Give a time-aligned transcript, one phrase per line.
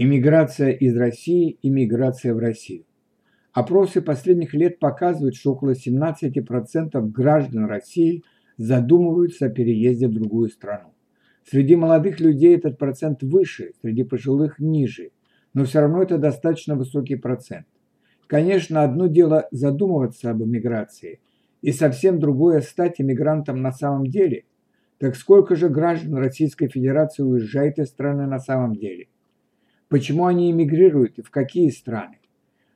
[0.00, 2.84] Иммиграция из России, иммиграция в Россию.
[3.52, 8.22] Опросы последних лет показывают, что около 17% граждан России
[8.56, 10.94] задумываются о переезде в другую страну.
[11.42, 15.10] Среди молодых людей этот процент выше, среди пожилых ниже,
[15.52, 17.66] но все равно это достаточно высокий процент.
[18.28, 21.18] Конечно, одно дело задумываться об эмиграции,
[21.60, 24.44] и совсем другое стать эмигрантом на самом деле.
[24.98, 29.08] Так сколько же граждан Российской Федерации уезжает из страны на самом деле?
[29.88, 32.18] Почему они эмигрируют и в какие страны?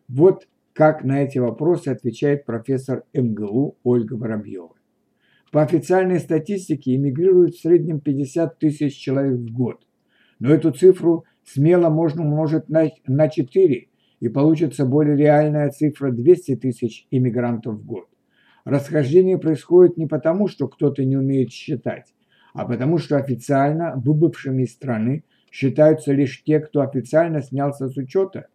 [0.09, 4.75] Вот как на эти вопросы отвечает профессор МГУ Ольга Воробьева.
[5.51, 9.87] По официальной статистике эмигрируют в среднем 50 тысяч человек в год.
[10.39, 13.89] Но эту цифру смело можно умножить на, на 4,
[14.20, 18.09] и получится более реальная цифра 200 тысяч иммигрантов в год.
[18.65, 22.15] Расхождение происходит не потому, что кто-то не умеет считать,
[22.55, 28.48] а потому что официально выбывшими из страны считаются лишь те, кто официально снялся с учета.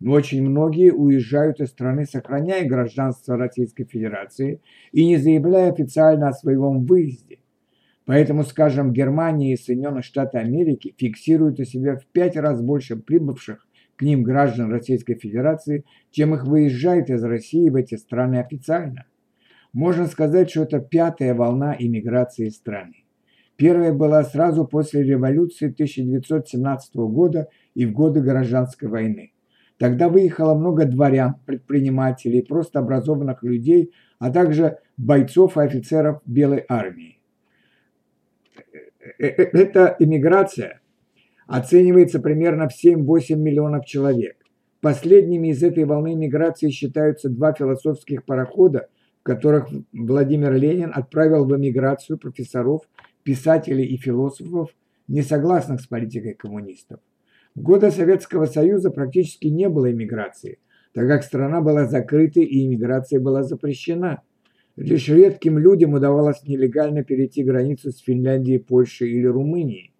[0.00, 4.60] Но очень многие уезжают из страны, сохраняя гражданство Российской Федерации
[4.92, 7.38] и не заявляя официально о своем выезде.
[8.06, 13.66] Поэтому, скажем, Германия и Соединенные Штаты Америки фиксируют у себя в пять раз больше прибывших
[13.94, 19.04] к ним граждан Российской Федерации, чем их выезжает из России в эти страны официально.
[19.72, 22.99] Можно сказать, что это пятая волна иммиграции страны.
[23.60, 29.34] Первая была сразу после революции 1917 года и в годы гражданской войны.
[29.76, 37.20] Тогда выехало много дворян, предпринимателей, просто образованных людей, а также бойцов и офицеров Белой армии.
[39.18, 40.80] Э, э, эта иммиграция
[41.46, 44.38] оценивается примерно в 7-8 миллионов человек.
[44.80, 48.88] Последними из этой волны миграции считаются два философских парохода,
[49.20, 52.88] в которых Владимир Ленин отправил в эмиграцию профессоров
[53.30, 54.70] писателей и философов,
[55.06, 56.98] не согласных с политикой коммунистов.
[57.54, 60.58] В годы Советского Союза практически не было иммиграции,
[60.92, 64.22] так как страна была закрыта и иммиграция была запрещена.
[64.74, 69.94] Лишь редким людям удавалось нелегально перейти границу с Финляндией, Польшей или Румынией.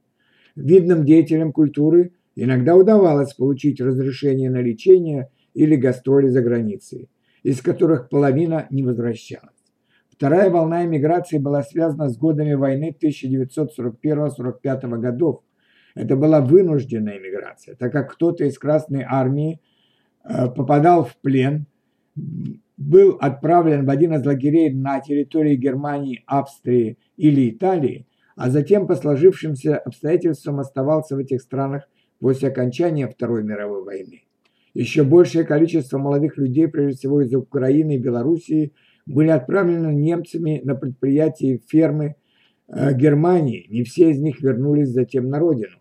[0.56, 7.08] Видным деятелям культуры иногда удавалось получить разрешение на лечение или гастроли за границей,
[7.44, 9.59] из которых половина не возвращалась.
[10.20, 15.40] Вторая волна эмиграции была связана с годами войны 1941-1945 годов.
[15.94, 19.62] Это была вынужденная эмиграция, так как кто-то из Красной Армии
[20.22, 21.64] э, попадал в плен,
[22.76, 28.06] был отправлен в один из лагерей на территории Германии, Австрии или Италии,
[28.36, 31.88] а затем по сложившимся обстоятельствам оставался в этих странах
[32.18, 34.24] после окончания Второй мировой войны.
[34.74, 38.74] Еще большее количество молодых людей, прежде всего из Украины и Белоруссии,
[39.10, 42.16] были отправлены немцами на предприятия и фермы
[42.68, 43.66] э, Германии.
[43.68, 45.78] Не все из них вернулись затем на родину.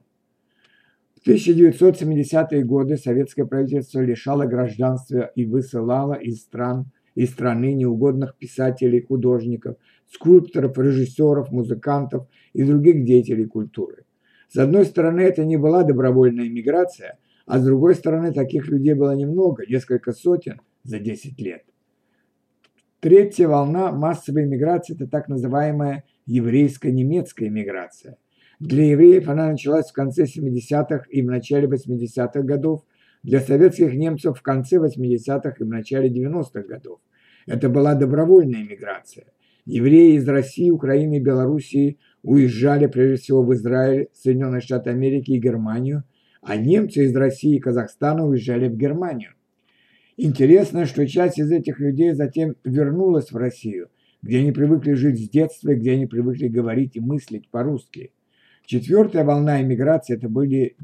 [1.15, 9.01] В 1970-е годы советское правительство лишало гражданства и высылало из стран из страны неугодных писателей,
[9.01, 9.75] художников,
[10.07, 14.05] скульпторов, режиссеров, музыкантов и других деятелей культуры.
[14.47, 19.15] С одной стороны, это не была добровольная миграция, а с другой стороны, таких людей было
[19.15, 21.63] немного, несколько сотен за 10 лет.
[23.01, 28.17] Третья волна массовой миграции– это так называемая еврейско-немецкая миграция.
[28.59, 32.83] Для евреев она началась в конце 70-х и в начале 80-х годов,
[33.23, 36.99] для советских немцев в конце 80-х и в начале 90-х годов.
[37.47, 39.27] Это была добровольная миграция.
[39.65, 45.39] Евреи из России, Украины и Белоруссии уезжали прежде всего в Израиль, Соединенные Штаты Америки и
[45.39, 46.03] Германию,
[46.41, 49.31] а немцы из России и Казахстана уезжали в Германию.
[50.21, 53.87] Интересно, что часть из этих людей затем вернулась в Россию,
[54.21, 58.11] где они привыкли жить с детства, где они привыкли говорить и мыслить по-русски.
[58.65, 60.75] Четвертая волна иммиграции– это были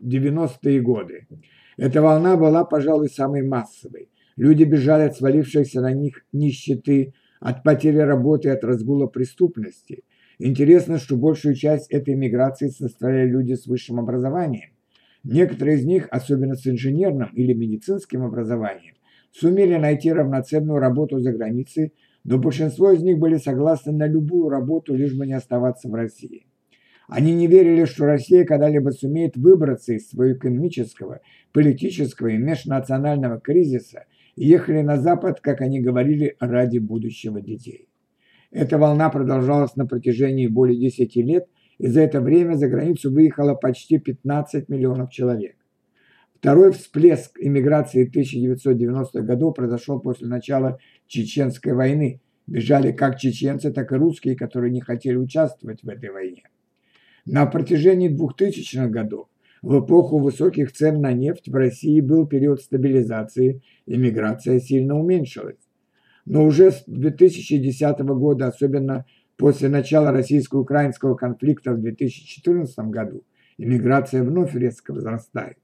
[0.00, 1.28] 90-е годы.
[1.76, 4.08] Эта волна была, пожалуй, самой массовой.
[4.34, 10.02] Люди бежали от свалившейся на них нищеты, от потери работы, от разгула преступности.
[10.40, 14.70] Интересно, что большую часть этой миграции составляли люди с высшим образованием.
[15.24, 18.94] Некоторые из них, особенно с инженерным или медицинским образованием,
[19.32, 21.92] сумели найти равноценную работу за границей,
[22.24, 26.46] но большинство из них были согласны на любую работу, лишь бы не оставаться в России.
[27.06, 31.20] Они не верили, что Россия когда-либо сумеет выбраться из своего экономического,
[31.52, 34.04] политического и межнационального кризиса
[34.36, 37.88] и ехали на Запад, как они говорили, ради будущего детей.
[38.52, 41.46] Эта волна продолжалась на протяжении более 10 лет–
[41.80, 45.56] и за это время за границу выехало почти 15 миллионов человек.
[46.34, 52.20] Второй всплеск иммиграции 1990-х годов произошел после начала Чеченской войны.
[52.46, 56.42] Бежали как чеченцы, так и русские, которые не хотели участвовать в этой войне.
[57.24, 59.28] На протяжении 2000-х годов
[59.62, 65.60] В эпоху высоких цен на нефть в России был период стабилизации, и миграция сильно уменьшилась.
[66.26, 69.06] Но уже с 2010 года, особенно
[69.40, 73.24] после начала российско-украинского конфликта в 2014 году,
[73.56, 75.56] иммиграция вновь резко возрастает.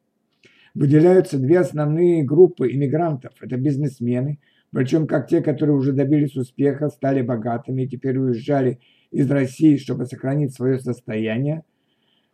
[0.75, 3.35] Выделяются две основные группы иммигрантов.
[3.39, 4.39] Это бизнесмены,
[4.73, 8.81] причем как те, которые уже добились успеха, стали богатыми и теперь уезжали
[9.11, 11.63] из России, чтобы сохранить свое состояние,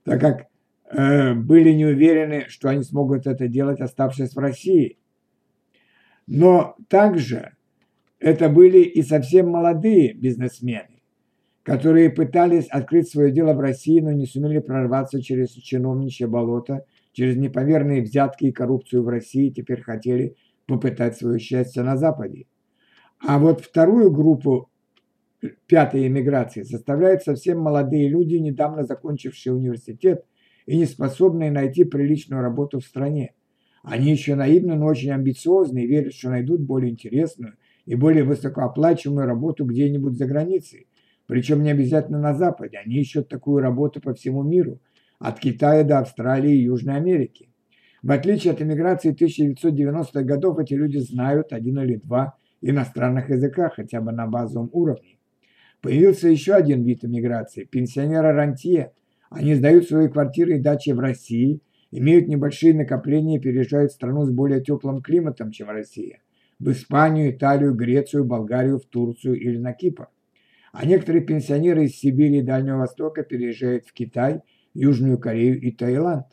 [0.04, 0.46] так как
[0.92, 4.96] э, были не уверены, что они смогут это делать, оставшись в России.
[6.28, 7.56] Но также
[8.20, 10.91] это были и совсем молодые бизнесмены,
[11.62, 17.36] которые пытались открыть свое дело в России, но не сумели прорваться через чиновничье болото через
[17.36, 20.36] непомерные взятки и коррупцию в России теперь хотели
[20.66, 22.46] попытать свое счастье на Западе.
[23.18, 24.70] А вот вторую группу
[25.66, 30.24] пятой эмиграции составляют совсем молодые люди, недавно закончившие университет
[30.66, 33.34] и не способные найти приличную работу в стране.
[33.82, 37.54] Они еще наивны, но очень амбициозны и верят, что найдут более интересную
[37.84, 40.86] и более высокооплачиваемую работу где-нибудь за границей.
[41.32, 42.76] Причем не обязательно на Западе.
[42.76, 44.82] Они ищут такую работу по всему миру–
[45.18, 47.48] от Китая до Австралии и Южной Америки.
[48.02, 54.02] В отличие от эмиграции 1990-х годов, эти люди знают один или два иностранных языка, хотя
[54.02, 55.16] бы на базовом уровне.
[55.80, 58.92] Появился еще один вид эмиграции– пенсионеры-рантье.
[59.30, 64.26] Они сдают свои квартиры и дачи в России, имеют небольшие накопления и переезжают в страну
[64.26, 66.18] с более теплым климатом, чем Россия.
[66.58, 70.08] В Испанию, Италию, Грецию, Болгарию, в Турцию или на Кипр.
[70.72, 74.40] А некоторые пенсионеры из Сибири и Дальнего Востока переезжают в Китай–
[74.74, 76.26] Южную Корею и Таиланд.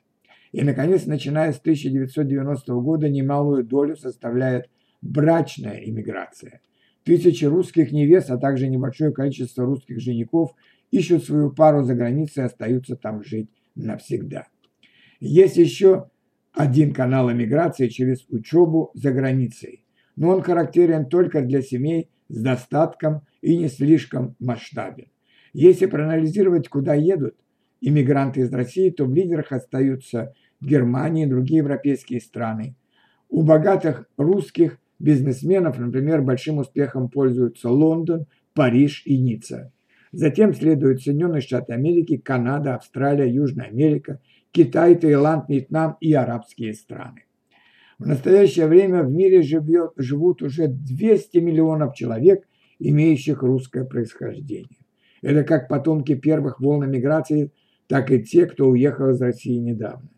[0.51, 4.69] И, наконец, начиная с 1990 года немалую долю составляет
[5.01, 6.61] брачная иммиграция.
[7.03, 10.53] Тысячи русских невест, а также небольшое количество русских женихов
[10.91, 14.47] ищут свою пару за границей и остаются там жить навсегда.
[15.19, 16.09] Есть еще
[16.53, 19.85] один канал иммиграции через учебу за границей,
[20.15, 25.07] но он характерен только для семей с достатком и не слишком масштабен.
[25.53, 27.35] Если проанализировать, куда едут–
[27.81, 32.75] иммигранты из России, то в лидерах остаются Германия и другие европейские страны.
[33.29, 39.71] У богатых русских бизнесменов, например, большим успехом пользуются Лондон, Париж и Ницца.
[40.11, 44.19] Затем следуют Соединенные Штаты Америки, Канада, Австралия, Южная Америка,
[44.51, 47.25] Китай, Таиланд, Вьетнам и арабские страны.
[47.99, 52.47] В настоящее время в мире живет, живут уже 200 миллионов человек,
[52.79, 54.79] имеющих русское происхождение.
[55.21, 57.51] Это как потомки первых волн миграции
[57.87, 60.09] так и те, кто уехал из России недавно.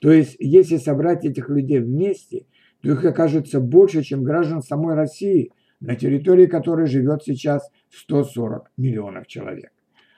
[0.00, 2.46] То есть, если собрать этих людей вместе,
[2.82, 9.26] то их окажется больше, чем граждан самой России, на территории которой живет сейчас 140 миллионов
[9.26, 9.72] человек.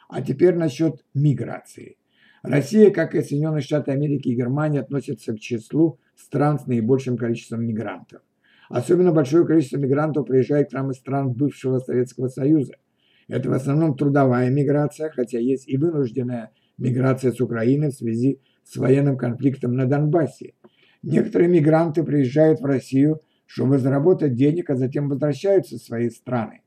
[0.08, 1.96] А теперь насчет миграции.
[2.42, 7.64] Россия, как и Соединенные Штаты Америки и Германия, относятся к числу стран с наибольшим количеством
[7.64, 8.22] мигрантов.
[8.68, 12.74] Особенно большое количество мигрантов приезжает к нам из стран бывшего Советского Союза.
[13.28, 18.76] Это в основном трудовая миграция, хотя есть и вынужденная миграция с Украины в связи с
[18.76, 20.54] военным конфликтом на Донбассе.
[21.02, 26.62] Некоторые мигранты приезжают в Россию, чтобы заработать денег, а затем возвращаются в свои страны.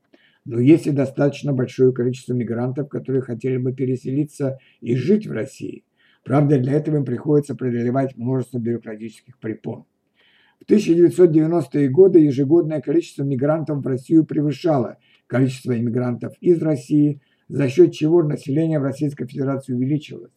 [0.46, 5.84] Но есть и достаточно большое количество мигрантов, которые хотели бы переселиться и жить в России.
[6.24, 9.84] Правда, для этого им приходится преодолевать множество бюрократических препон.
[10.60, 17.92] В 1990-е годы ежегодное количество мигрантов в Россию превышало количество иммигрантов из России, за счет
[17.92, 20.32] чего население в Российской Федерации увеличилось.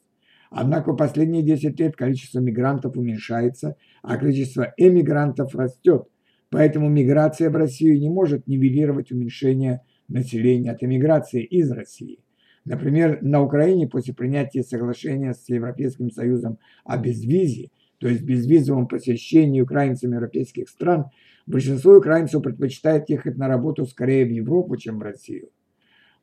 [0.49, 6.07] Однако в последние 10 лет количество мигрантов уменьшается, а количество эмигрантов растет.
[6.49, 12.22] Поэтому миграция в Россию не может нивелировать уменьшение населения от эмиграции из России.
[12.65, 19.61] Например, на Украине после принятия соглашения с Европейским Союзом о безвизе, то есть безвизовом посещении
[19.61, 21.05] украинцами европейских стран,
[21.45, 25.49] большинство украинцев предпочитает ехать на работу скорее в Европу, чем в Россию.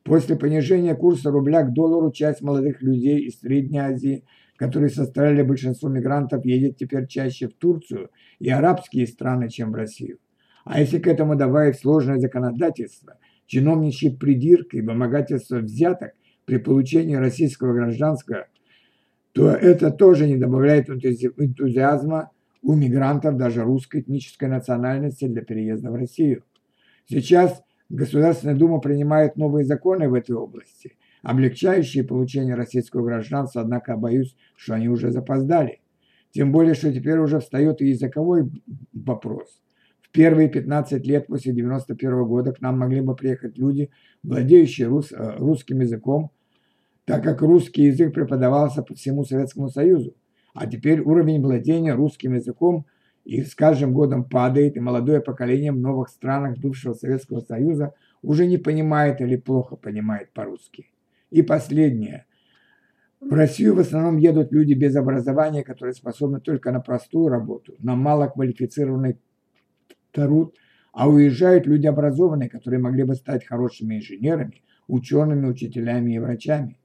[0.03, 4.23] После понижения курса рубля к доллару часть молодых людей из Средней Азии,
[4.57, 10.17] которые составляли большинство мигрантов, едет теперь чаще в Турцию и арабские страны, чем в Россию.
[10.65, 16.13] А если к этому добавить сложное законодательство, чиновничьи придирки и вымогательство взяток
[16.45, 18.47] при получении российского гражданства,
[19.33, 22.31] то это тоже не добавляет энтузиазма
[22.61, 26.43] у мигрантов даже русской этнической национальности для переезда в Россию.
[27.07, 34.35] Сейчас Государственная Дума принимает новые законы в этой области, облегчающие получение российского гражданства, однако боюсь,
[34.55, 35.81] что они уже запоздали.
[36.31, 38.49] Тем более, что теперь уже встает и языковой
[38.93, 39.61] вопрос.
[40.11, 43.89] Первые 15 лет после 91 года к нам могли бы приехать люди,
[44.23, 46.31] владеющие рус, русским языком,
[47.05, 50.13] так как русский язык преподавался по всему Советскому Союзу.
[50.53, 52.85] А теперь уровень владения русским языком
[53.23, 58.45] и с каждым годом падает, и молодое поколение в новых странах бывшего Советского Союза уже
[58.47, 60.87] не понимает или плохо понимает по-русски.
[61.29, 62.25] И последнее.
[63.21, 67.95] В Россию в основном едут люди без образования, которые способны только на простую работу, на
[67.95, 69.17] малоквалифицированный
[70.11, 70.55] труд,
[70.91, 76.77] а уезжают люди образованные, которые могли бы стать хорошими инженерами, учеными, учителями и врачами.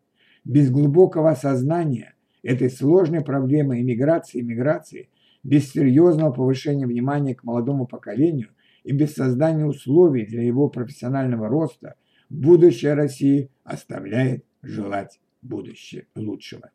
[0.45, 5.09] Без глубокого осознания этой сложной проблемы иммиграции и миграции,
[5.43, 8.51] без серьезного повышения внимания к молодому поколению
[8.85, 11.95] и без создания условий для его профессионального роста,
[12.31, 16.71] будущее России оставляет желать будущего лучшего.